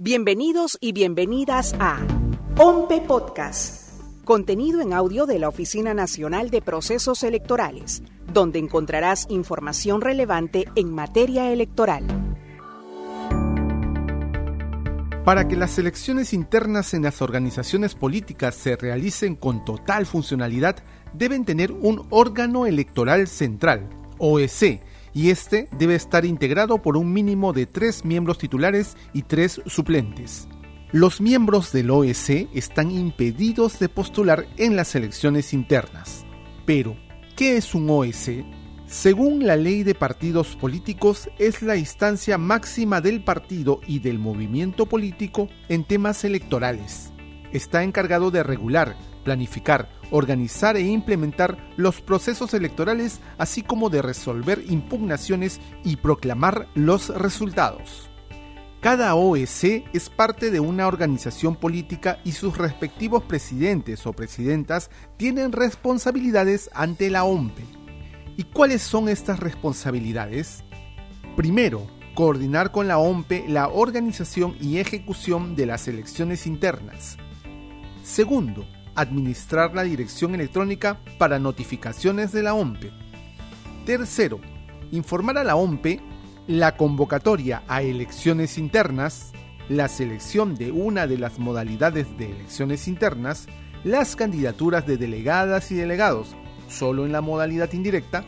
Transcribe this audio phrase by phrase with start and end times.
[0.00, 1.98] Bienvenidos y bienvenidas a
[2.56, 10.00] OMPE Podcast, contenido en audio de la Oficina Nacional de Procesos Electorales, donde encontrarás información
[10.00, 12.04] relevante en materia electoral.
[15.24, 20.76] Para que las elecciones internas en las organizaciones políticas se realicen con total funcionalidad,
[21.12, 24.80] deben tener un órgano electoral central, OEC,
[25.14, 30.48] y este debe estar integrado por un mínimo de tres miembros titulares y tres suplentes.
[30.90, 36.24] Los miembros del OEC están impedidos de postular en las elecciones internas.
[36.64, 36.96] Pero,
[37.36, 38.46] ¿qué es un OEC?
[38.86, 44.86] Según la ley de partidos políticos, es la instancia máxima del partido y del movimiento
[44.86, 47.12] político en temas electorales.
[47.52, 54.64] Está encargado de regular, planificar, organizar e implementar los procesos electorales, así como de resolver
[54.68, 58.08] impugnaciones y proclamar los resultados.
[58.80, 65.50] Cada OEC es parte de una organización política y sus respectivos presidentes o presidentas tienen
[65.50, 67.64] responsabilidades ante la OMPE.
[68.36, 70.62] ¿Y cuáles son estas responsabilidades?
[71.34, 77.16] Primero, coordinar con la OMPE la organización y ejecución de las elecciones internas.
[78.04, 78.64] Segundo,
[78.98, 82.90] administrar la dirección electrónica para notificaciones de la OMPE.
[83.86, 84.40] Tercero,
[84.90, 86.00] informar a la OMPE
[86.48, 89.32] la convocatoria a elecciones internas,
[89.68, 93.46] la selección de una de las modalidades de elecciones internas,
[93.84, 96.34] las candidaturas de delegadas y delegados,
[96.68, 98.24] solo en la modalidad indirecta,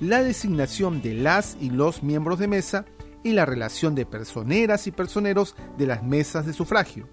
[0.00, 2.84] la designación de las y los miembros de mesa
[3.24, 7.08] y la relación de personeras y personeros de las mesas de sufragio.